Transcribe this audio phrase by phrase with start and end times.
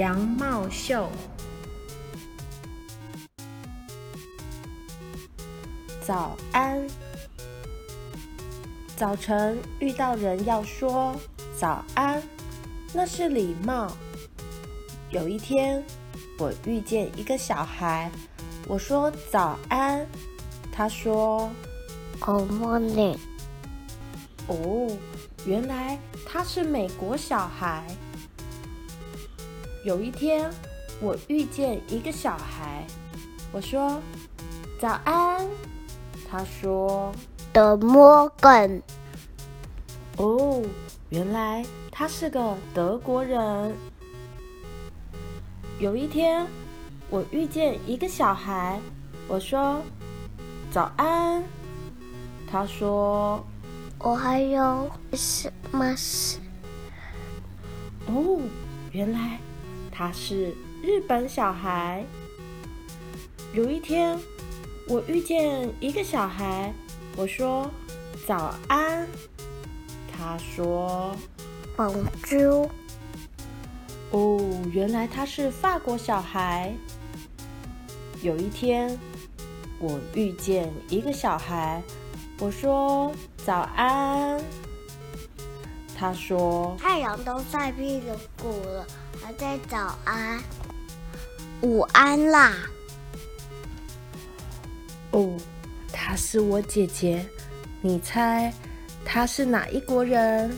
[0.00, 1.10] 杨茂秀。
[6.00, 6.88] 早安。
[8.96, 11.14] 早晨遇到人要说
[11.54, 12.22] 早安，
[12.94, 13.94] 那是礼貌。
[15.10, 15.84] 有一天，
[16.38, 18.10] 我遇见一个小孩，
[18.66, 20.06] 我说早安，
[20.72, 21.50] 他说
[22.18, 23.18] Good morning。
[24.46, 24.96] 哦，
[25.44, 27.84] 原来他是美国小孩。
[29.82, 30.50] 有一天，
[31.00, 32.84] 我遇见一个小孩，
[33.50, 33.98] 我说
[34.78, 35.48] 早安，
[36.30, 37.10] 他说
[37.54, 38.82] Good morning。
[40.18, 40.62] 哦，
[41.08, 43.74] 原来他是个德国人。
[45.78, 46.46] 有一天，
[47.08, 48.78] 我遇见一个小孩，
[49.28, 49.80] 我说
[50.70, 51.42] 早安，
[52.46, 53.42] 他说
[53.98, 56.38] 我还有什么事？
[58.08, 58.38] 哦，
[58.92, 59.40] 原来。
[60.00, 62.02] 他是日本小孩。
[63.52, 64.18] 有一天，
[64.88, 66.72] 我遇见一个小孩，
[67.18, 67.70] 我说
[68.26, 69.06] 早安，
[70.10, 71.14] 他说
[71.76, 72.70] Bonjour。
[74.12, 74.40] 哦，
[74.72, 76.72] 原来他是法国小孩。
[78.22, 78.98] 有一天，
[79.78, 81.82] 我遇见一个小孩，
[82.38, 83.12] 我说
[83.44, 84.42] 早安，
[85.94, 88.00] 他说太阳都晒屁
[88.40, 88.86] 股了。
[89.22, 90.42] 还在早安，
[91.62, 92.52] 午安啦！
[95.12, 95.36] 哦，
[95.92, 97.24] 她是我姐姐，
[97.80, 98.52] 你猜
[99.04, 100.56] 她是哪一国人？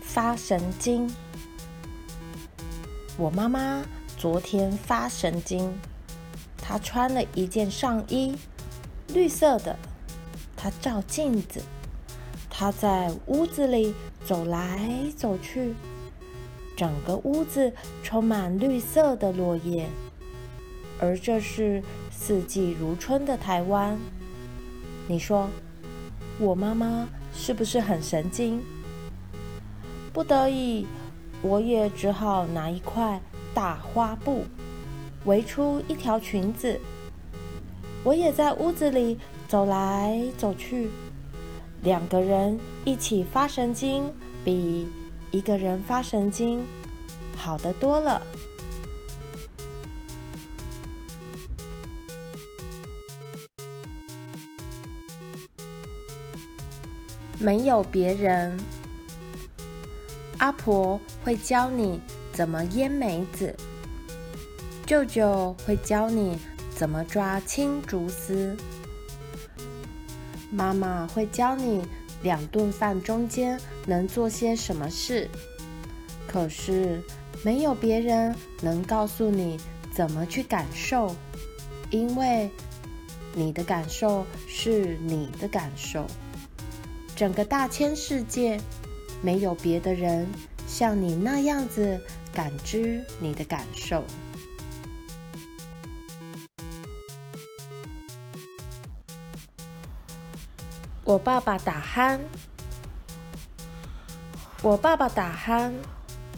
[0.00, 1.10] 发神经！
[3.16, 3.82] 我妈妈
[4.16, 5.72] 昨天发神经，
[6.58, 8.36] 她穿了一件上衣。
[9.12, 9.76] 绿色的，
[10.56, 11.60] 他照镜子，
[12.48, 15.74] 他在屋子里走来走去，
[16.76, 19.88] 整个屋子充满绿色的落叶，
[21.00, 23.98] 而这是四季如春的台湾。
[25.08, 25.48] 你说，
[26.38, 28.62] 我妈妈是不是很神经？
[30.12, 30.86] 不得已，
[31.42, 33.20] 我也只好拿一块
[33.52, 34.44] 大花布
[35.24, 36.78] 围出一条裙子。
[38.02, 40.88] 我也在屋子里走来走去，
[41.82, 44.10] 两个人一起发神经，
[44.42, 44.88] 比
[45.30, 46.64] 一个人发神经
[47.36, 48.22] 好得多了。
[57.38, 58.58] 没有别人，
[60.38, 62.00] 阿婆会教你
[62.32, 63.54] 怎么腌梅子，
[64.86, 66.38] 舅舅会教你。
[66.80, 68.56] 怎么抓青竹丝？
[70.50, 71.82] 妈妈会教你
[72.22, 75.28] 两顿饭中间能做些什么事，
[76.26, 77.02] 可是
[77.42, 79.60] 没有别人能告诉你
[79.92, 81.14] 怎么去感受，
[81.90, 82.50] 因为
[83.34, 86.06] 你的感受是你的感受。
[87.14, 88.58] 整个大千世界，
[89.20, 90.26] 没有别的人
[90.66, 92.00] 像你那样子
[92.32, 94.02] 感知你的感受。
[101.02, 102.20] 我爸爸打鼾，
[104.62, 105.72] 我爸爸打鼾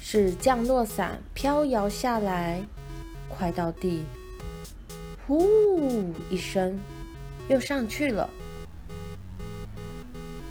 [0.00, 2.62] 是降落伞飘摇下来，
[3.28, 4.04] 快到地，
[5.26, 5.46] 呼
[6.30, 6.80] 一声，
[7.48, 8.28] 又上去了。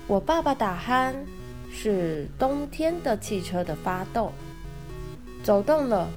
[0.06, 1.12] 我爸爸打鼾
[1.70, 4.32] 是冬天的汽车的发动，
[5.42, 6.08] 走动了，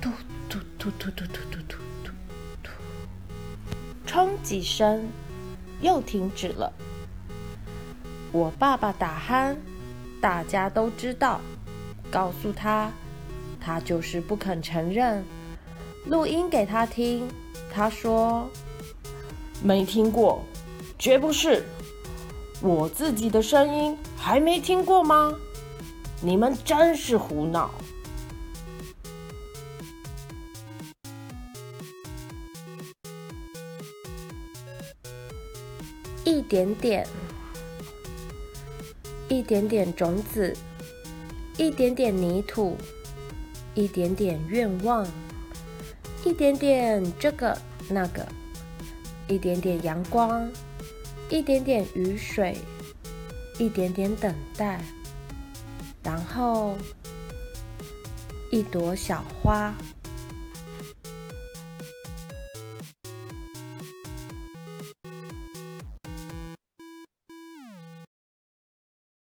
[0.00, 0.10] 突
[0.48, 2.12] 突突突突突突突突
[2.62, 2.70] 突，
[4.06, 5.06] 冲几声。
[5.80, 6.72] 又停止了。
[8.32, 9.56] 我爸爸打鼾，
[10.20, 11.40] 大家都知道。
[12.10, 12.90] 告诉他，
[13.60, 15.24] 他就是不肯承认。
[16.06, 17.28] 录音给他听，
[17.72, 18.48] 他说
[19.62, 20.42] ：“没听过，
[20.98, 21.64] 绝不是。
[22.60, 25.34] 我自己的声音还没听过吗？
[26.20, 27.70] 你们真是胡闹。”
[36.26, 37.06] 一点点，
[39.28, 40.52] 一点点种子，
[41.56, 42.76] 一点点泥土，
[43.74, 45.06] 一点点愿望，
[46.24, 47.56] 一点点这个
[47.88, 48.26] 那个，
[49.28, 50.50] 一点点阳光，
[51.30, 52.56] 一点点雨水，
[53.60, 54.80] 一点点等待，
[56.02, 56.76] 然后
[58.50, 59.72] 一朵小花。